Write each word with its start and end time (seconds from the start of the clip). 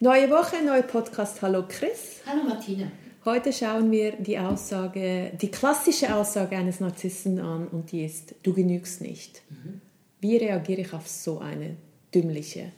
Neue 0.00 0.30
Woche, 0.30 0.64
neuer 0.64 0.82
Podcast. 0.82 1.42
Hallo 1.42 1.64
Chris. 1.68 2.20
Hallo 2.24 2.44
Martina. 2.44 2.86
Heute 3.24 3.52
schauen 3.52 3.90
wir 3.90 4.12
die 4.12 4.38
Aussage, 4.38 5.32
die 5.42 5.50
klassische 5.50 6.14
Aussage 6.14 6.56
eines 6.56 6.78
Narzissten 6.78 7.40
an 7.40 7.66
und 7.66 7.90
die 7.90 8.04
ist, 8.04 8.36
du 8.44 8.54
genügst 8.54 9.00
nicht. 9.00 9.42
Mhm. 9.50 9.80
Wie 10.20 10.36
reagiere 10.36 10.82
ich 10.82 10.92
auf 10.92 11.08
so 11.08 11.40
eine 11.40 11.74
dümmliche 12.14 12.70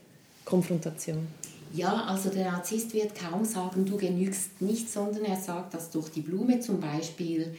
Konfrontation? 0.47 1.27
Ja, 1.75 2.05
also 2.05 2.30
der 2.30 2.52
Narzisst 2.52 2.95
wird 2.95 3.14
kaum 3.14 3.45
sagen, 3.45 3.84
du 3.84 3.98
genügst 3.98 4.62
nicht, 4.62 4.91
sondern 4.91 5.27
er 5.27 5.37
sagt 5.37 5.75
das 5.75 5.91
durch 5.91 6.09
die 6.09 6.23
Blume 6.23 6.61
zum 6.61 6.80
Beispiel. 6.80 7.55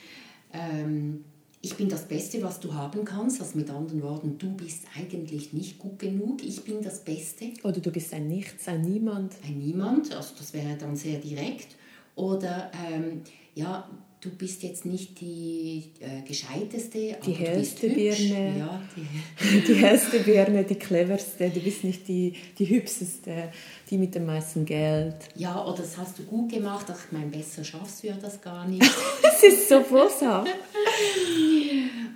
Ähm, 0.52 1.24
ich 1.64 1.76
bin 1.76 1.90
das 1.90 2.08
Beste, 2.08 2.42
was 2.42 2.60
du 2.60 2.74
haben 2.74 3.06
kannst. 3.06 3.40
Also 3.40 3.58
mit 3.58 3.70
anderen 3.70 4.02
Worten, 4.02 4.38
du 4.38 4.52
bist 4.56 4.84
eigentlich 4.98 5.54
nicht 5.54 5.78
gut 5.78 6.00
genug, 6.00 6.44
ich 6.44 6.64
bin 6.64 6.82
das 6.82 7.04
Beste. 7.04 7.52
Oder 7.64 7.80
du 7.80 7.92
bist 7.92 8.14
ein 8.14 8.28
Nichts, 8.28 8.68
ein 8.68 8.82
Niemand. 8.82 9.36
Ein 9.46 9.60
Niemand, 9.60 10.16
also 10.16 10.34
das 10.38 10.54
wäre 10.54 10.76
dann 10.80 10.96
sehr 10.96 11.20
direkt. 11.20 11.76
Oder 12.16 12.72
ähm, 12.90 13.22
ja, 13.54 13.88
du 14.22 14.30
bist 14.30 14.62
jetzt 14.62 14.85
nicht 14.85 15.20
die 15.20 15.91
äh, 16.00 16.22
gescheiteste, 16.27 17.18
die 17.26 17.32
hellste 17.34 17.90
Birne, 17.90 18.60
ja, 18.60 18.82
die, 18.96 19.62
die 19.68 19.74
hellste 19.74 20.20
Birne, 20.20 20.63
die 20.63 20.76
cleverste, 20.76 21.50
du 21.50 21.60
bist 21.60 21.84
nicht 21.84 22.07
die, 22.07 22.34
die 22.57 22.70
hübscheste, 22.70 23.52
die 23.90 23.98
mit 23.98 24.13
dem 24.13 24.28
meisten 24.28 24.63
Geld. 24.63 25.16
Ja, 25.35 25.66
oder 25.66 25.78
das 25.78 25.98
hast 25.98 26.20
du 26.20 26.24
gut 26.24 26.52
gemacht, 26.52 26.85
ach, 26.90 27.00
ich 27.05 27.12
meine, 27.12 27.28
besser 27.28 27.63
schaffst 27.63 28.04
du 28.04 28.07
ja 28.07 28.18
das 28.22 28.40
gar 28.41 28.68
nicht. 28.68 28.84
das 29.24 29.44
ist 29.44 29.68
so 29.68 29.82
boshaft. 29.82 30.52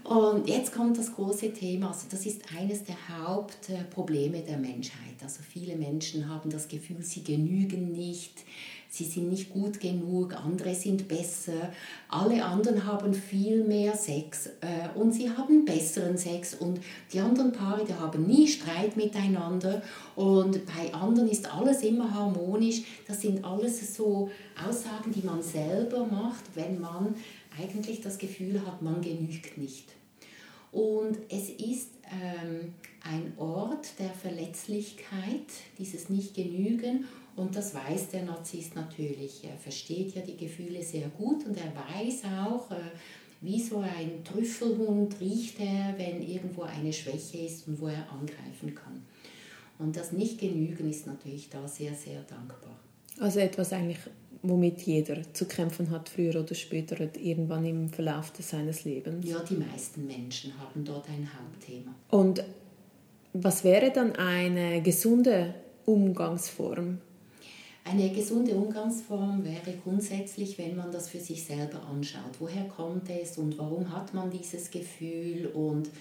Und 0.04 0.48
jetzt 0.48 0.72
kommt 0.72 1.00
das 1.00 1.16
große 1.16 1.52
Thema, 1.52 1.88
also 1.88 2.06
das 2.12 2.26
ist 2.28 2.42
eines 2.56 2.84
der 2.84 2.96
Hauptprobleme 3.18 4.42
der 4.42 4.58
Menschheit. 4.58 5.16
Also 5.24 5.42
viele 5.42 5.76
Menschen 5.76 6.30
haben 6.30 6.50
das 6.52 6.68
Gefühl, 6.68 7.02
sie 7.02 7.24
genügen 7.24 7.92
nicht, 7.92 8.44
sie 8.88 9.06
sind 9.06 9.30
nicht 9.30 9.50
gut 9.50 9.80
genug, 9.80 10.36
andere 10.36 10.76
sind 10.76 11.08
besser, 11.08 11.72
alle 12.08 12.46
anderen 12.46 12.86
haben 12.86 13.14
viel 13.14 13.64
mehr 13.64 13.96
Sex 13.96 14.48
äh, 14.62 14.98
und 14.98 15.12
sie 15.12 15.30
haben 15.30 15.66
besseren 15.66 16.18
Sex 16.18 16.54
und 16.54 16.80
die 17.12 17.20
anderen 17.20 17.52
Paare, 17.52 17.84
die 17.84 17.94
haben 17.96 18.28
nie 18.28 18.48
Streit 18.48 18.96
miteinander 18.96 19.82
und 20.16 20.62
bei 20.68 20.94
anderen 20.94 21.30
ist 21.30 21.52
alles 21.52 21.82
immer 21.82 22.14
harmonisch. 22.14 22.84
Das 23.08 23.22
sind 23.22 23.44
alles 23.44 23.96
so 23.96 24.30
Aussagen, 24.66 25.12
die 25.12 25.26
man 25.26 25.42
selber 25.42 26.06
macht, 26.06 26.44
wenn 26.54 26.80
man 26.80 27.16
eigentlich 27.60 28.02
das 28.02 28.18
Gefühl 28.18 28.66
hat, 28.66 28.82
man 28.82 29.02
genügt 29.02 29.58
nicht. 29.58 29.86
Und 30.72 31.18
es 31.30 31.50
ist 31.50 31.92
ähm, 32.12 32.74
ein 33.02 33.34
Ort 33.38 33.98
der 33.98 34.10
Verletzlichkeit, 34.10 35.48
dieses 35.78 36.10
Nicht-Genügen 36.10 37.06
und 37.36 37.56
das 37.56 37.74
weiß 37.74 38.10
der 38.10 38.24
Narzisst 38.24 38.76
natürlich. 38.76 39.44
Er 39.44 39.58
versteht 39.58 40.16
ja 40.16 40.22
die 40.22 40.38
Gefühle 40.38 40.84
sehr 40.84 41.08
gut 41.10 41.46
und 41.46 41.58
er 41.58 41.74
weiß 41.76 42.24
auch, 42.46 42.72
äh, 42.72 42.76
wie 43.42 43.62
so 43.62 43.80
ein 43.80 44.24
Trüffelhund 44.24 45.20
riecht 45.20 45.60
er, 45.60 45.96
wenn 45.98 46.22
irgendwo 46.22 46.64
eine 46.64 46.92
Schwäche 46.92 47.38
ist 47.38 47.68
und 47.68 47.80
wo 47.80 47.88
er 47.88 48.12
angreifen 48.12 48.74
kann. 48.74 49.06
Und 49.78 49.96
das 49.96 50.14
Nicht-Genügen 50.14 50.90
ist 50.90 51.06
natürlich 51.06 51.50
da 51.50 51.68
sehr, 51.68 51.94
sehr 51.94 52.22
dankbar. 52.24 52.80
Also 53.20 53.40
etwas 53.40 53.74
eigentlich, 53.74 54.00
womit 54.42 54.82
jeder 54.82 55.22
zu 55.34 55.46
kämpfen 55.46 55.90
hat, 55.90 56.10
früher 56.10 56.40
oder 56.40 56.56
später, 56.56 57.00
irgendwann 57.18 57.66
im 57.66 57.90
Verlauf 57.90 58.32
seines 58.40 58.84
Lebens. 58.84 59.28
Ja, 59.28 59.40
die 59.40 59.56
meisten 59.56 60.06
Menschen 60.06 60.54
haben 60.60 60.84
dort 60.84 61.08
ein 61.10 61.30
Hauptthema. 61.38 61.96
Und 62.10 62.44
was 63.34 63.64
wäre 63.64 63.92
dann 63.92 64.16
eine 64.16 64.82
gesunde 64.82 65.56
Umgangsform 65.86 67.00
eine 67.88 68.10
gesunde 68.10 68.56
Umgangsform 68.56 69.46
wäre 69.46 69.78
grundsätzlich, 69.84 70.58
wenn 70.58 70.76
man 70.76 70.92
das 70.92 71.08
für 71.08 71.20
sich 71.20 71.44
selber 71.46 71.84
anschaut. 71.84 72.32
Woher 72.40 72.64
kommt 72.64 73.12
es 73.12 73.38
und 73.38 73.60
warum 73.60 73.96
hat 73.96 74.12
man 74.12 74.32
dieses 74.32 74.72
Gefühl 74.72 75.52
und, 75.54 75.92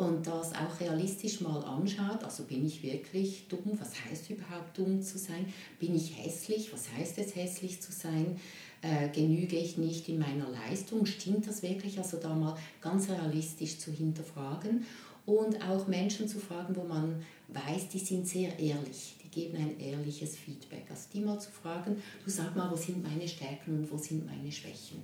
und 0.00 0.26
das 0.26 0.52
auch 0.52 0.80
realistisch 0.80 1.40
mal 1.40 1.62
anschaut. 1.62 2.24
Also 2.24 2.44
bin 2.44 2.66
ich 2.66 2.82
wirklich 2.82 3.46
dumm? 3.48 3.78
Was 3.78 3.92
heißt 4.04 4.30
überhaupt 4.30 4.76
dumm 4.76 5.02
zu 5.02 5.18
sein? 5.18 5.52
Bin 5.78 5.94
ich 5.94 6.16
hässlich? 6.16 6.72
Was 6.72 6.90
heißt 6.96 7.18
es 7.18 7.36
hässlich 7.36 7.80
zu 7.80 7.92
sein? 7.92 8.40
Äh, 8.82 9.10
genüge 9.10 9.56
ich 9.56 9.76
nicht 9.76 10.08
in 10.08 10.18
meiner 10.18 10.48
Leistung? 10.48 11.04
Stimmt 11.04 11.46
das 11.46 11.62
wirklich? 11.62 11.98
Also 11.98 12.16
da 12.16 12.34
mal 12.34 12.56
ganz 12.80 13.10
realistisch 13.10 13.78
zu 13.78 13.92
hinterfragen 13.92 14.86
und 15.26 15.62
auch 15.68 15.86
Menschen 15.86 16.26
zu 16.26 16.40
fragen, 16.40 16.74
wo 16.74 16.84
man 16.84 17.22
weiß, 17.48 17.88
die 17.90 17.98
sind 17.98 18.26
sehr 18.26 18.58
ehrlich 18.58 19.16
geben 19.30 19.56
ein 19.56 19.78
ehrliches 19.78 20.36
Feedback. 20.36 20.86
Also 20.90 21.08
die 21.12 21.20
mal 21.20 21.38
zu 21.38 21.50
fragen, 21.50 22.02
du 22.24 22.30
sag 22.30 22.56
mal, 22.56 22.70
wo 22.70 22.76
sind 22.76 23.02
meine 23.02 23.28
Stärken 23.28 23.78
und 23.78 23.92
wo 23.92 23.96
sind 23.96 24.26
meine 24.26 24.50
Schwächen. 24.50 25.02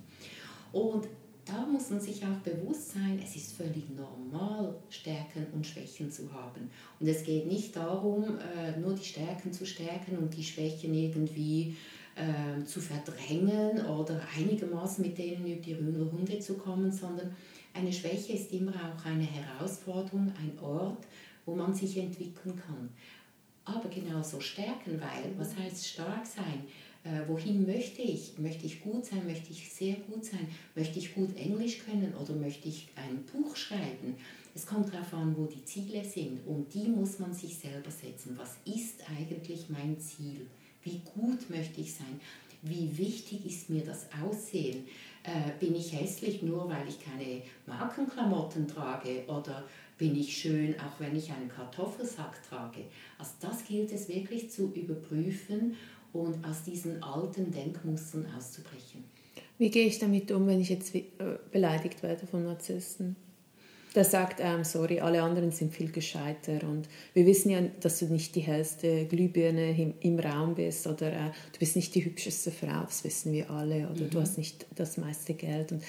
Und 0.71 1.07
da 1.47 1.65
muss 1.65 1.89
man 1.89 1.99
sich 1.99 2.23
auch 2.23 2.39
bewusst 2.43 2.91
sein, 2.91 3.19
es 3.23 3.35
ist 3.35 3.53
völlig 3.53 3.85
normal, 3.89 4.75
Stärken 4.89 5.47
und 5.53 5.65
Schwächen 5.65 6.11
zu 6.11 6.31
haben. 6.31 6.69
Und 6.99 7.07
es 7.07 7.23
geht 7.23 7.47
nicht 7.47 7.75
darum, 7.75 8.37
äh, 8.39 8.77
nur 8.79 8.93
die 8.93 9.05
Stärken 9.05 9.53
zu 9.53 9.65
stärken 9.65 10.17
und 10.17 10.35
die 10.35 10.43
Schwächen 10.43 10.93
irgendwie 10.93 11.75
äh, 12.15 12.63
zu 12.65 12.81
verdrängen 12.81 13.85
oder 13.85 14.21
einigermaßen 14.37 15.05
mit 15.05 15.17
denen 15.17 15.45
über 15.45 15.61
die 15.61 15.73
Runde 15.73 16.39
zu 16.39 16.55
kommen, 16.55 16.91
sondern 16.91 17.35
eine 17.73 17.93
Schwäche 17.93 18.33
ist 18.33 18.51
immer 18.51 18.73
auch 18.73 19.05
eine 19.05 19.25
Herausforderung, 19.25 20.33
ein 20.39 20.59
Ort, 20.59 21.05
wo 21.45 21.55
man 21.55 21.73
sich 21.73 21.97
entwickeln 21.97 22.59
kann 22.65 22.89
aber 23.67 23.89
genauso 23.89 24.39
stärken, 24.39 24.99
weil 24.99 25.37
was 25.37 25.55
heißt 25.57 25.87
stark 25.87 26.25
sein? 26.25 26.63
Äh, 27.07 27.27
wohin 27.27 27.65
möchte 27.65 28.01
ich? 28.01 28.37
Möchte 28.37 28.65
ich 28.65 28.81
gut 28.81 29.05
sein? 29.05 29.25
Möchte 29.25 29.51
ich 29.51 29.69
sehr 29.71 29.95
gut 29.95 30.25
sein? 30.25 30.47
Möchte 30.75 30.99
ich 30.99 31.15
gut 31.15 31.37
Englisch 31.37 31.79
können 31.79 32.13
oder 32.21 32.33
möchte 32.33 32.67
ich 32.67 32.89
ein 32.95 33.23
Buch 33.23 33.55
schreiben? 33.55 34.15
Es 34.53 34.65
kommt 34.65 34.93
darauf 34.93 35.13
an, 35.13 35.35
wo 35.37 35.45
die 35.45 35.63
Ziele 35.63 36.03
sind 36.03 36.45
und 36.45 36.73
die 36.73 36.89
muss 36.89 37.19
man 37.19 37.33
sich 37.33 37.57
selber 37.57 37.91
setzen. 37.91 38.37
Was 38.37 38.57
ist 38.65 39.03
eigentlich 39.17 39.69
mein 39.69 39.97
Ziel? 39.99 40.47
Wie 40.83 41.01
gut 41.15 41.49
möchte 41.49 41.79
ich 41.79 41.93
sein? 41.93 42.19
Wie 42.61 42.97
wichtig 42.97 43.45
ist 43.45 43.69
mir 43.69 43.83
das 43.85 44.07
Aussehen? 44.21 44.85
Äh, 45.23 45.51
bin 45.59 45.75
ich 45.75 45.93
hässlich 45.93 46.41
nur, 46.41 46.67
weil 46.69 46.87
ich 46.89 46.99
keine 46.99 47.43
Markenklamotten 47.67 48.67
trage 48.67 49.23
oder 49.27 49.63
bin 49.97 50.15
ich 50.15 50.37
schön, 50.37 50.75
auch 50.79 50.99
wenn 50.99 51.15
ich 51.15 51.31
einen 51.31 51.49
Kartoffelsack 51.49 52.41
trage. 52.49 52.85
Also 53.17 53.31
das 53.39 53.65
gilt 53.65 53.91
es 53.91 54.09
wirklich 54.09 54.51
zu 54.51 54.71
überprüfen 54.73 55.75
und 56.13 56.43
aus 56.45 56.63
diesen 56.63 57.01
alten 57.03 57.51
Denkmustern 57.51 58.25
auszubrechen. 58.35 59.03
Wie 59.57 59.69
gehe 59.69 59.87
ich 59.87 59.99
damit 59.99 60.31
um, 60.31 60.47
wenn 60.47 60.61
ich 60.61 60.69
jetzt 60.69 60.93
äh, 60.93 61.03
beleidigt 61.51 62.03
werde 62.03 62.27
von 62.27 62.43
Narzissten? 62.43 63.15
Der 63.95 64.03
sagt, 64.03 64.39
ähm, 64.39 64.63
sorry, 64.63 64.99
alle 64.99 65.23
anderen 65.23 65.51
sind 65.51 65.73
viel 65.73 65.91
gescheiter 65.91 66.67
und 66.67 66.87
wir 67.13 67.25
wissen 67.25 67.49
ja, 67.49 67.61
dass 67.79 67.97
du 67.97 68.05
nicht 68.05 68.35
die 68.35 68.41
hellste 68.41 69.05
Glühbirne 69.05 69.75
im, 69.75 69.93
im 70.01 70.19
Raum 70.19 70.53
bist 70.53 70.85
oder 70.85 71.11
äh, 71.11 71.31
du 71.53 71.59
bist 71.59 71.75
nicht 71.75 71.95
die 71.95 72.05
hübscheste 72.05 72.51
Frau, 72.51 72.83
das 72.83 73.03
wissen 73.03 73.33
wir 73.33 73.49
alle, 73.49 73.89
oder 73.89 74.03
mhm. 74.03 74.09
du 74.11 74.21
hast 74.21 74.37
nicht 74.37 74.67
das 74.75 74.97
meiste 74.97 75.33
Geld. 75.33 75.71
Und 75.71 75.83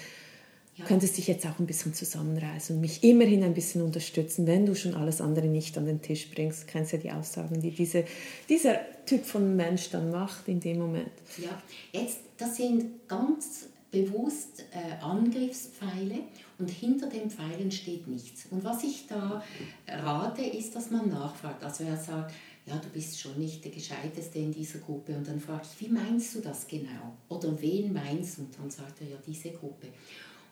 ja. 0.78 0.84
könntest 0.84 1.18
dich 1.18 1.26
jetzt 1.26 1.44
auch 1.46 1.58
ein 1.58 1.66
bisschen 1.66 1.92
zusammenreißen 1.92 2.76
und 2.76 2.80
mich 2.80 3.02
immerhin 3.02 3.42
ein 3.42 3.54
bisschen 3.54 3.82
unterstützen, 3.82 4.46
wenn 4.46 4.64
du 4.64 4.74
schon 4.74 4.94
alles 4.94 5.20
andere 5.20 5.46
nicht 5.46 5.76
an 5.76 5.86
den 5.86 6.00
Tisch 6.00 6.30
bringst. 6.30 6.62
Du 6.62 6.66
kennst 6.66 6.92
ja 6.92 6.98
die 6.98 7.10
Aussagen, 7.10 7.60
die 7.60 7.72
diese, 7.72 8.04
dieser 8.48 8.78
Typ 9.04 9.24
von 9.24 9.56
Mensch 9.56 9.90
dann 9.90 10.10
macht 10.10 10.46
in 10.48 10.60
dem 10.60 10.78
Moment. 10.78 11.10
Ja, 11.36 11.60
jetzt, 11.92 12.18
das 12.36 12.56
sind 12.56 13.08
ganz 13.08 13.66
bewusst 13.90 14.64
äh, 14.70 15.02
Angriffspfeile 15.02 16.20
und 16.58 16.70
hinter 16.70 17.08
den 17.08 17.30
Pfeilen 17.30 17.70
steht 17.72 18.06
nichts. 18.06 18.46
Und 18.50 18.62
was 18.62 18.84
ich 18.84 19.06
da 19.06 19.42
rate, 19.88 20.42
ist, 20.42 20.76
dass 20.76 20.90
man 20.90 21.08
nachfragt. 21.08 21.64
Also 21.64 21.84
er 21.84 21.96
sagt, 21.96 22.34
ja, 22.66 22.76
du 22.76 22.88
bist 22.90 23.18
schon 23.18 23.38
nicht 23.38 23.64
der 23.64 23.72
Gescheiteste 23.72 24.38
in 24.38 24.52
dieser 24.52 24.78
Gruppe. 24.80 25.16
Und 25.16 25.26
dann 25.26 25.40
frage 25.40 25.62
ich, 25.62 25.86
wie 25.86 25.90
meinst 25.90 26.34
du 26.34 26.40
das 26.40 26.66
genau? 26.66 27.16
Oder 27.28 27.60
wen 27.60 27.92
meinst 27.92 28.38
du? 28.38 28.42
Und 28.42 28.58
dann 28.58 28.70
sagt 28.70 29.00
er, 29.00 29.08
ja, 29.08 29.16
diese 29.26 29.50
Gruppe. 29.50 29.88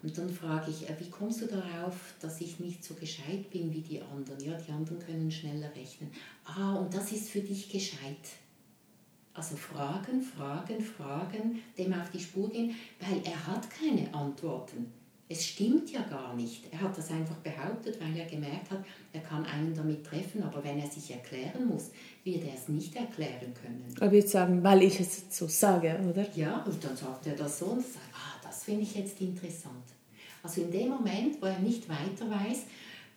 Und 0.07 0.17
dann 0.17 0.31
frage 0.31 0.71
ich, 0.71 0.89
äh, 0.89 0.95
wie 1.01 1.11
kommst 1.11 1.41
du 1.43 1.47
darauf, 1.47 2.15
dass 2.21 2.41
ich 2.41 2.61
nicht 2.61 2.85
so 2.85 2.95
gescheit 2.95 3.51
bin 3.51 3.75
wie 3.75 3.81
die 3.81 4.01
anderen? 4.01 4.39
Ja, 4.39 4.57
die 4.57 4.71
anderen 4.71 5.01
können 5.01 5.29
schneller 5.33 5.69
rechnen. 5.75 6.13
Ah, 6.45 6.77
und 6.77 6.95
das 6.95 7.11
ist 7.11 7.29
für 7.29 7.41
dich 7.41 7.69
gescheit. 7.69 8.17
Also 9.35 9.57
fragen, 9.57 10.23
fragen, 10.23 10.81
fragen, 10.81 11.61
dem 11.77 11.93
auf 11.93 12.09
die 12.13 12.21
Spur 12.21 12.49
gehen, 12.49 12.77
weil 13.01 13.21
er 13.25 13.49
hat 13.49 13.67
keine 13.69 14.15
Antworten. 14.15 14.93
Es 15.29 15.45
stimmt 15.45 15.91
ja 15.91 16.03
gar 16.03 16.37
nicht. 16.37 16.73
Er 16.73 16.83
hat 16.83 16.97
das 16.97 17.11
einfach 17.11 17.35
behauptet, 17.39 18.01
weil 18.01 18.17
er 18.17 18.27
gemerkt 18.27 18.71
hat, 18.71 18.85
er 19.13 19.21
kann 19.23 19.45
einen 19.45 19.75
damit 19.75 20.07
treffen, 20.07 20.41
aber 20.45 20.63
wenn 20.63 20.79
er 20.79 20.89
sich 20.89 21.11
erklären 21.11 21.67
muss, 21.67 21.91
wird 22.23 22.45
er 22.45 22.55
es 22.55 22.69
nicht 22.69 22.95
erklären 22.95 23.53
können. 23.61 23.93
Aber 23.99 24.15
jetzt 24.15 24.31
sagen, 24.31 24.63
weil 24.63 24.85
ich 24.85 25.01
es 25.01 25.25
so 25.31 25.49
sage, 25.49 25.99
oder? 26.09 26.25
Ja, 26.37 26.63
und 26.63 26.83
dann 26.85 26.97
sagt 26.97 27.27
er 27.27 27.35
das 27.35 27.59
so 27.59 27.67
und 27.67 27.83
sagt, 27.83 28.07
ah, 28.15 28.36
finde 28.67 28.83
ich 28.83 28.95
jetzt 28.97 29.21
interessant. 29.21 29.85
Also 30.43 30.63
in 30.63 30.71
dem 30.71 30.89
Moment, 30.89 31.41
wo 31.41 31.47
er 31.47 31.59
nicht 31.59 31.89
weiter 31.89 32.31
weiß, 32.31 32.65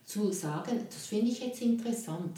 zu 0.06 0.32
sagen, 0.32 0.80
das 0.90 1.08
finde 1.08 1.32
ich 1.32 1.42
jetzt 1.42 1.62
interessant. 1.62 2.38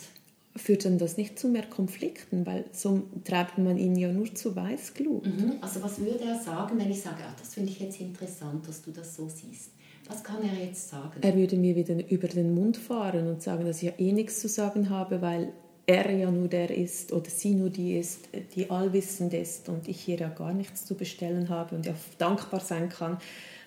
Führt 0.55 0.83
dann 0.83 0.97
das 0.97 1.15
nicht 1.15 1.39
zu 1.39 1.47
mehr 1.47 1.65
Konflikten, 1.65 2.45
weil 2.45 2.65
so 2.73 3.03
treibt 3.23 3.57
man 3.57 3.77
ihn 3.77 3.95
ja 3.95 4.11
nur 4.11 4.33
zu 4.33 4.53
Weißglut. 4.55 5.25
Mhm. 5.25 5.53
Also 5.61 5.81
was 5.81 5.99
würde 5.99 6.25
er 6.25 6.39
sagen, 6.39 6.77
wenn 6.77 6.91
ich 6.91 7.01
sage, 7.01 7.23
ah, 7.25 7.33
das 7.39 7.53
finde 7.53 7.71
ich 7.71 7.79
jetzt 7.79 8.01
interessant, 8.01 8.67
dass 8.67 8.81
du 8.81 8.91
das 8.91 9.15
so 9.15 9.29
siehst? 9.29 9.71
Was 10.09 10.23
kann 10.23 10.43
er 10.43 10.65
jetzt 10.65 10.89
sagen? 10.89 11.21
Er 11.21 11.35
würde 11.35 11.55
mir 11.55 11.75
wieder 11.75 11.95
über 12.09 12.27
den 12.27 12.53
Mund 12.53 12.75
fahren 12.75 13.27
und 13.27 13.41
sagen, 13.41 13.65
dass 13.65 13.77
ich 13.77 13.83
ja 13.83 13.93
eh 13.97 14.11
nichts 14.11 14.41
zu 14.41 14.49
sagen 14.49 14.89
habe, 14.89 15.21
weil 15.21 15.53
er 15.85 16.11
ja 16.11 16.31
nur 16.31 16.47
der 16.47 16.75
ist 16.75 17.11
oder 17.11 17.29
sie 17.29 17.53
nur 17.53 17.69
die 17.69 17.97
ist, 17.97 18.29
die 18.55 18.69
allwissend 18.69 19.33
ist 19.33 19.67
und 19.69 19.87
ich 19.87 20.01
hier 20.01 20.17
ja 20.17 20.29
gar 20.29 20.53
nichts 20.53 20.85
zu 20.85 20.95
bestellen 20.95 21.49
habe 21.49 21.75
und 21.75 21.85
ja 21.85 21.93
dankbar 22.17 22.59
sein 22.59 22.89
kann, 22.89 23.19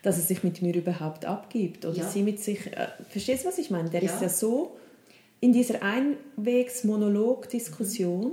dass 0.02 0.16
er 0.16 0.22
sich 0.22 0.43
mit 0.44 0.62
mir 0.62 0.75
überhaupt 0.75 1.25
abgibt 1.25 1.84
oder 1.84 1.99
ja. 1.99 2.08
sie 2.08 2.22
mit 2.22 2.40
sich. 2.40 2.66
Äh, 2.66 2.88
verstehst 3.08 3.44
du, 3.44 3.49
was 3.49 3.58
ich 3.58 3.70
meine? 3.70 3.90
Der 3.90 4.02
ja. 4.02 4.12
ist 4.12 4.22
ja 4.22 4.28
so 4.28 4.76
in 5.40 5.52
dieser 5.52 5.82
Einwegs-Monolog-Diskussion. 5.82 8.32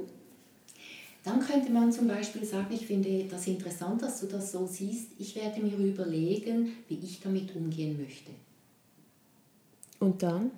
Dann 1.23 1.39
könnte 1.39 1.71
man 1.71 1.91
zum 1.91 2.07
Beispiel 2.07 2.43
sagen, 2.45 2.73
ich 2.73 2.87
finde 2.87 3.25
das 3.25 3.45
interessant, 3.47 4.01
dass 4.01 4.21
du 4.21 4.27
das 4.27 4.51
so 4.51 4.65
siehst. 4.65 5.09
Ich 5.19 5.35
werde 5.35 5.61
mir 5.61 5.77
überlegen, 5.77 6.71
wie 6.87 6.97
ich 7.03 7.19
damit 7.19 7.55
umgehen 7.55 8.01
möchte. 8.01 8.31
Und 9.99 10.23
dann? 10.23 10.49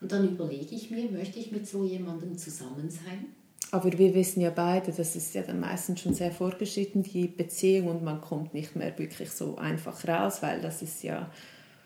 Und 0.00 0.12
dann 0.12 0.28
überlege 0.28 0.74
ich 0.74 0.90
mir, 0.90 1.10
möchte 1.10 1.38
ich 1.38 1.52
mit 1.52 1.66
so 1.66 1.84
jemandem 1.84 2.36
zusammen 2.36 2.90
sein? 2.90 3.26
Aber 3.72 3.90
wir 3.98 4.14
wissen 4.14 4.40
ja 4.40 4.50
beide, 4.50 4.92
das 4.92 5.16
ist 5.16 5.34
ja 5.34 5.42
dann 5.42 5.60
meistens 5.60 6.00
schon 6.00 6.14
sehr 6.14 6.30
fortgeschritten, 6.30 7.02
die 7.02 7.26
Beziehung, 7.26 7.88
und 7.88 8.04
man 8.04 8.20
kommt 8.20 8.54
nicht 8.54 8.76
mehr 8.76 8.96
wirklich 8.98 9.30
so 9.30 9.56
einfach 9.56 10.06
raus, 10.06 10.42
weil 10.42 10.60
das 10.60 10.82
ist 10.82 11.02
ja... 11.02 11.30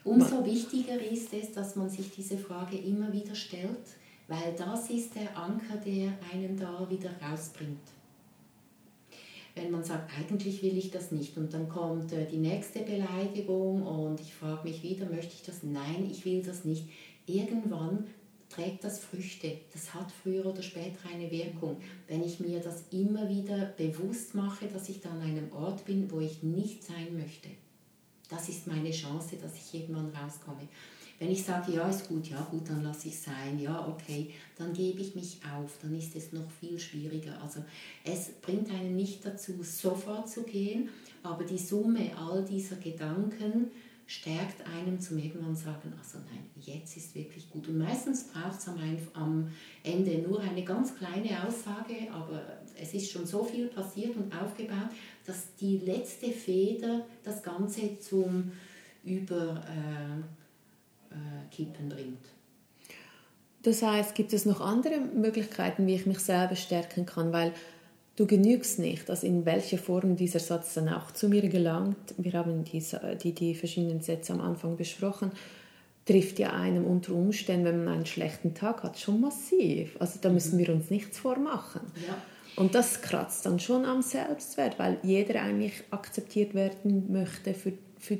Umso 0.03 0.45
wichtiger 0.45 0.99
ist 1.01 1.33
es, 1.33 1.51
dass 1.53 1.75
man 1.75 1.89
sich 1.89 2.11
diese 2.11 2.37
Frage 2.37 2.77
immer 2.77 3.11
wieder 3.13 3.35
stellt, 3.35 3.87
weil 4.27 4.53
das 4.57 4.89
ist 4.89 5.15
der 5.15 5.35
Anker, 5.37 5.77
der 5.85 6.13
einen 6.33 6.57
da 6.57 6.87
wieder 6.89 7.11
rausbringt. 7.21 7.79
Wenn 9.55 9.71
man 9.71 9.83
sagt, 9.83 10.11
eigentlich 10.17 10.63
will 10.63 10.77
ich 10.77 10.91
das 10.91 11.11
nicht 11.11 11.37
und 11.37 11.53
dann 11.53 11.67
kommt 11.67 12.13
äh, 12.13 12.25
die 12.25 12.37
nächste 12.37 12.79
Beleidigung 12.79 13.83
und 13.83 14.19
ich 14.21 14.33
frage 14.33 14.67
mich 14.67 14.81
wieder, 14.81 15.07
möchte 15.07 15.33
ich 15.33 15.43
das? 15.43 15.63
Nein, 15.63 16.07
ich 16.09 16.23
will 16.25 16.41
das 16.41 16.63
nicht. 16.63 16.87
Irgendwann 17.25 18.07
trägt 18.49 18.83
das 18.83 18.99
Früchte. 18.99 19.57
Das 19.73 19.93
hat 19.93 20.11
früher 20.11 20.45
oder 20.45 20.61
später 20.61 21.09
eine 21.13 21.29
Wirkung. 21.31 21.77
Wenn 22.07 22.23
ich 22.23 22.39
mir 22.39 22.59
das 22.59 22.85
immer 22.91 23.29
wieder 23.29 23.73
bewusst 23.77 24.35
mache, 24.35 24.67
dass 24.67 24.89
ich 24.89 25.01
da 25.01 25.09
an 25.09 25.21
einem 25.21 25.51
Ort 25.53 25.85
bin, 25.85 26.09
wo 26.11 26.19
ich 26.19 26.43
nicht 26.43 26.83
sein 26.83 27.17
möchte. 27.17 27.49
Das 28.29 28.47
ist 28.47 28.67
meine 28.67 28.91
Chance, 28.91 29.37
dass 29.41 29.55
ich 29.55 29.81
irgendwann 29.81 30.09
rauskomme. 30.09 30.67
Wenn 31.21 31.29
ich 31.29 31.43
sage, 31.43 31.73
ja, 31.73 31.87
ist 31.87 32.07
gut, 32.07 32.27
ja, 32.31 32.41
gut, 32.49 32.67
dann 32.67 32.81
lasse 32.81 33.07
ich 33.07 33.19
sein, 33.19 33.59
ja, 33.59 33.87
okay, 33.87 34.33
dann 34.57 34.73
gebe 34.73 35.01
ich 35.01 35.13
mich 35.13 35.37
auf, 35.55 35.77
dann 35.79 35.95
ist 35.95 36.15
es 36.15 36.31
noch 36.31 36.49
viel 36.49 36.79
schwieriger. 36.79 37.39
Also 37.43 37.63
es 38.03 38.29
bringt 38.41 38.71
einen 38.71 38.95
nicht 38.95 39.23
dazu, 39.23 39.61
sofort 39.61 40.27
zu 40.27 40.41
gehen, 40.41 40.89
aber 41.21 41.43
die 41.43 41.59
Summe 41.59 42.09
all 42.17 42.43
dieser 42.43 42.77
Gedanken, 42.77 43.69
stärkt 44.07 44.67
einem 44.67 44.99
zum 44.99 45.19
irgendwann 45.19 45.55
sagen, 45.55 45.93
also 45.95 46.17
nein, 46.17 46.43
jetzt 46.59 46.97
ist 46.97 47.13
wirklich 47.13 47.47
gut. 47.51 47.67
Und 47.67 47.77
meistens 47.77 48.23
braucht 48.23 48.59
es 48.59 48.67
am, 48.67 48.79
am 49.13 49.51
Ende 49.83 50.27
nur 50.27 50.41
eine 50.41 50.63
ganz 50.63 50.95
kleine 50.97 51.45
Aussage, 51.45 52.11
aber 52.11 52.41
es 52.81 52.95
ist 52.95 53.11
schon 53.11 53.27
so 53.27 53.43
viel 53.43 53.67
passiert 53.67 54.17
und 54.17 54.33
aufgebaut, 54.35 54.89
dass 55.27 55.55
die 55.55 55.77
letzte 55.77 56.31
Feder 56.31 57.05
das 57.23 57.43
Ganze 57.43 57.99
zum 57.99 58.51
Überkippen 59.03 59.59
äh, 59.67 60.40
äh, 61.11 61.63
bringt. 61.89 62.25
Das 63.63 63.83
heißt, 63.83 64.15
gibt 64.15 64.33
es 64.33 64.45
noch 64.45 64.59
andere 64.59 64.99
Möglichkeiten, 64.99 65.85
wie 65.85 65.95
ich 65.95 66.05
mich 66.05 66.19
selber 66.19 66.55
stärken 66.55 67.05
kann? 67.05 67.31
Weil 67.31 67.53
Du 68.17 68.27
genügst 68.27 68.77
nicht, 68.77 69.09
also 69.09 69.25
in 69.25 69.45
welcher 69.45 69.77
Form 69.77 70.17
dieser 70.17 70.39
Satz 70.39 70.73
dann 70.73 70.89
auch 70.89 71.11
zu 71.11 71.29
mir 71.29 71.47
gelangt. 71.47 72.13
Wir 72.17 72.33
haben 72.33 72.65
die, 72.65 72.83
die, 73.23 73.31
die 73.31 73.55
verschiedenen 73.55 74.01
Sätze 74.01 74.33
am 74.33 74.41
Anfang 74.41 74.75
besprochen 74.75 75.31
trifft 76.05 76.39
ja 76.39 76.51
einem 76.53 76.85
unter 76.85 77.13
Umständen, 77.13 77.65
wenn 77.65 77.85
man 77.85 77.93
einen 77.95 78.05
schlechten 78.05 78.53
Tag 78.53 78.83
hat, 78.83 78.99
schon 78.99 79.21
massiv. 79.21 79.95
Also 79.99 80.19
da 80.21 80.29
müssen 80.29 80.57
wir 80.57 80.69
uns 80.69 80.89
nichts 80.89 81.19
vormachen. 81.19 81.81
Ja. 82.07 82.17
Und 82.57 82.75
das 82.75 83.01
kratzt 83.01 83.45
dann 83.45 83.59
schon 83.59 83.85
am 83.85 84.01
Selbstwert, 84.01 84.77
weil 84.77 84.97
jeder 85.03 85.41
eigentlich 85.41 85.83
akzeptiert 85.91 86.53
werden 86.53 87.11
möchte 87.11 87.53
für, 87.53 87.73
für, 87.97 88.19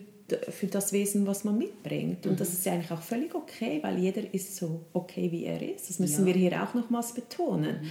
für 0.50 0.68
das 0.68 0.94
Wesen, 0.94 1.28
was 1.28 1.44
man 1.44 1.58
mitbringt. 1.58 2.26
Und 2.26 2.34
mhm. 2.34 2.38
das 2.38 2.54
ist 2.54 2.68
eigentlich 2.68 2.92
auch 2.92 3.02
völlig 3.02 3.34
okay, 3.36 3.80
weil 3.82 3.98
jeder 4.00 4.34
ist 4.34 4.56
so 4.56 4.82
okay, 4.94 5.32
wie 5.32 5.46
er 5.46 5.62
ist. 5.62 5.90
Das 5.90 6.00
müssen 6.00 6.28
ja. 6.28 6.34
wir 6.34 6.42
hier 6.42 6.64
auch 6.64 6.74
nochmals 6.74 7.14
betonen. 7.14 7.82
Mhm. 7.82 7.90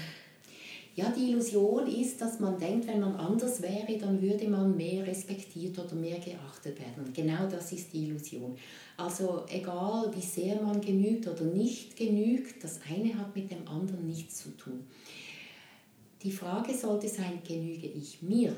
Ja, 0.97 1.11
die 1.17 1.31
Illusion 1.31 1.87
ist, 1.87 2.21
dass 2.21 2.41
man 2.41 2.59
denkt, 2.59 2.89
wenn 2.89 3.01
man 3.01 3.15
anders 3.15 3.63
wäre, 3.63 3.97
dann 3.99 4.21
würde 4.21 4.49
man 4.49 4.77
mehr 4.77 5.07
respektiert 5.07 5.79
oder 5.79 5.95
mehr 5.95 6.19
geachtet 6.19 6.79
werden. 6.79 7.13
Genau 7.15 7.49
das 7.49 7.73
ist 7.73 7.93
die 7.93 8.05
Illusion. 8.05 8.57
Also 8.97 9.45
egal, 9.49 10.11
wie 10.15 10.21
sehr 10.21 10.61
man 10.61 10.81
genügt 10.81 11.29
oder 11.29 11.45
nicht 11.45 11.97
genügt, 11.97 12.63
das 12.65 12.81
eine 12.91 13.17
hat 13.17 13.35
mit 13.35 13.51
dem 13.51 13.67
anderen 13.69 14.07
nichts 14.07 14.43
zu 14.43 14.51
tun. 14.57 14.85
Die 16.23 16.33
Frage 16.33 16.75
sollte 16.75 17.09
sein, 17.09 17.39
genüge 17.47 17.87
ich 17.87 18.21
mir? 18.21 18.55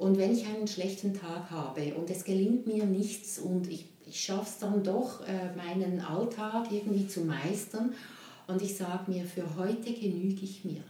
Und 0.00 0.16
wenn 0.16 0.32
ich 0.32 0.46
einen 0.46 0.66
schlechten 0.66 1.12
Tag 1.12 1.50
habe 1.50 1.94
und 1.94 2.08
es 2.08 2.24
gelingt 2.24 2.66
mir 2.66 2.86
nichts 2.86 3.38
und 3.38 3.70
ich, 3.70 3.84
ich 4.06 4.18
schaffe 4.18 4.48
es 4.48 4.56
dann 4.56 4.82
doch, 4.82 5.20
äh, 5.28 5.54
meinen 5.54 6.00
Alltag 6.00 6.72
irgendwie 6.72 7.06
zu 7.06 7.20
meistern 7.20 7.92
und 8.46 8.62
ich 8.62 8.78
sage 8.78 9.10
mir, 9.10 9.26
für 9.26 9.44
heute 9.56 9.92
genüge 9.92 10.42
ich 10.42 10.64
mir. 10.64 10.82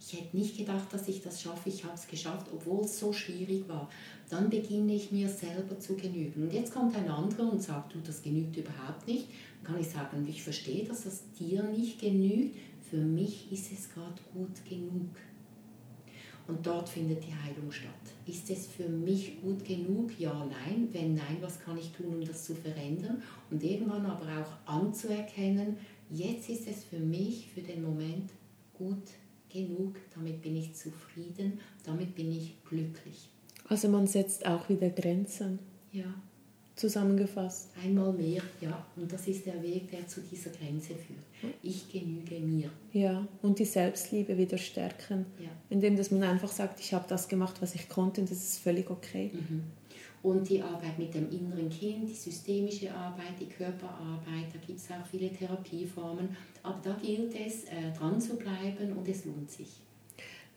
Ich 0.00 0.14
hätte 0.14 0.36
nicht 0.36 0.56
gedacht, 0.56 0.92
dass 0.92 1.06
ich 1.06 1.22
das 1.22 1.40
schaffe. 1.40 1.68
Ich 1.68 1.84
habe 1.84 1.94
es 1.94 2.08
geschafft, 2.08 2.48
obwohl 2.52 2.84
es 2.84 2.98
so 2.98 3.12
schwierig 3.12 3.68
war. 3.68 3.88
Dann 4.28 4.50
beginne 4.50 4.96
ich 4.96 5.12
mir 5.12 5.28
selber 5.28 5.78
zu 5.78 5.94
genügen. 5.94 6.42
Und 6.42 6.52
jetzt 6.52 6.74
kommt 6.74 6.96
ein 6.96 7.08
anderer 7.08 7.52
und 7.52 7.62
sagt, 7.62 7.94
du, 7.94 8.00
das 8.04 8.24
genügt 8.24 8.56
überhaupt 8.56 9.06
nicht. 9.06 9.28
Dann 9.62 9.74
kann 9.74 9.80
ich 9.80 9.88
sagen, 9.88 10.26
ich 10.28 10.42
verstehe, 10.42 10.84
dass 10.84 11.04
das 11.04 11.22
dir 11.38 11.62
nicht 11.62 12.00
genügt. 12.00 12.56
Für 12.90 12.96
mich 12.96 13.52
ist 13.52 13.70
es 13.70 13.88
gerade 13.88 14.20
gut 14.34 14.68
genug. 14.68 15.14
Und 16.48 16.66
dort 16.66 16.88
findet 16.88 17.22
die 17.22 17.32
Heilung 17.32 17.70
statt. 17.70 18.15
Ist 18.26 18.50
es 18.50 18.66
für 18.66 18.88
mich 18.88 19.40
gut 19.40 19.64
genug? 19.64 20.18
Ja, 20.18 20.44
nein. 20.44 20.88
Wenn 20.92 21.14
nein, 21.14 21.38
was 21.40 21.60
kann 21.60 21.78
ich 21.78 21.92
tun, 21.92 22.16
um 22.16 22.24
das 22.24 22.44
zu 22.44 22.54
verändern? 22.54 23.22
Und 23.50 23.62
irgendwann 23.62 24.04
aber 24.04 24.26
auch 24.40 24.68
anzuerkennen, 24.68 25.76
jetzt 26.10 26.48
ist 26.48 26.66
es 26.66 26.84
für 26.84 26.98
mich, 26.98 27.48
für 27.54 27.60
den 27.60 27.82
Moment 27.82 28.30
gut 28.74 29.02
genug, 29.48 29.96
damit 30.14 30.42
bin 30.42 30.56
ich 30.56 30.74
zufrieden, 30.74 31.60
damit 31.84 32.14
bin 32.14 32.30
ich 32.32 32.56
glücklich. 32.68 33.28
Also 33.68 33.88
man 33.88 34.06
setzt 34.06 34.46
auch 34.46 34.68
wieder 34.68 34.90
Grenzen. 34.90 35.58
Ja. 35.92 36.14
Zusammengefasst. 36.76 37.70
Einmal 37.82 38.12
mehr, 38.12 38.42
ja. 38.60 38.86
Und 38.96 39.10
das 39.10 39.26
ist 39.26 39.46
der 39.46 39.62
Weg, 39.62 39.90
der 39.90 40.06
zu 40.06 40.20
dieser 40.20 40.50
Grenze 40.50 40.94
führt. 40.94 41.54
Ich 41.62 41.90
genüge 41.90 42.38
mir. 42.38 42.70
Ja, 42.92 43.26
und 43.42 43.58
die 43.58 43.64
Selbstliebe 43.64 44.36
wieder 44.36 44.58
stärken. 44.58 45.26
Ja. 45.40 45.48
Indem 45.70 45.96
dass 45.96 46.10
man 46.10 46.22
einfach 46.22 46.52
sagt, 46.52 46.80
ich 46.80 46.92
habe 46.92 47.06
das 47.08 47.28
gemacht, 47.28 47.56
was 47.60 47.74
ich 47.74 47.88
konnte 47.88 48.20
und 48.20 48.30
das 48.30 48.38
ist 48.38 48.58
völlig 48.58 48.90
okay. 48.90 49.30
Mhm 49.32 49.62
und 50.26 50.48
die 50.48 50.60
Arbeit 50.60 50.98
mit 50.98 51.14
dem 51.14 51.30
inneren 51.30 51.70
Kind, 51.70 52.08
die 52.08 52.14
systemische 52.14 52.92
Arbeit, 52.92 53.38
die 53.40 53.46
Körperarbeit, 53.46 54.52
da 54.52 54.58
gibt 54.66 54.80
es 54.80 54.90
auch 54.90 55.06
viele 55.08 55.30
Therapieformen. 55.30 56.36
Aber 56.64 56.80
da 56.82 56.96
gilt 57.00 57.32
es, 57.34 57.64
äh, 57.64 57.92
dran 57.96 58.20
zu 58.20 58.36
bleiben 58.36 58.92
und 58.96 59.06
es 59.06 59.24
lohnt 59.24 59.50
sich. 59.50 59.68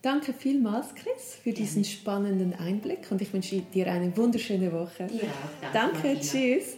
Danke 0.02 0.32
vielmals, 0.32 0.96
Chris, 0.96 1.36
für 1.44 1.52
diesen 1.52 1.84
spannenden 1.84 2.54
Einblick 2.54 3.12
und 3.12 3.22
ich 3.22 3.34
wünsche 3.34 3.60
dir 3.60 3.92
eine 3.92 4.16
wunderschöne 4.16 4.72
Woche. 4.72 5.06
Auch. 5.06 5.74
Danke, 5.74 6.02
danke 6.02 6.20
tschüss. 6.22 6.78